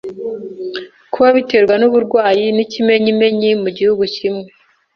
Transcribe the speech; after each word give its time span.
kuba 1.13 1.29
biterwa 1.37 1.75
n 1.77 1.83
uburwayi 1.87 2.45
N 2.55 2.59
ikimenyimenyi 2.65 3.49
mu 3.61 3.69
gihugu 3.77 4.03
kimwe 4.15 4.47